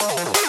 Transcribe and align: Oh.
Oh. 0.00 0.47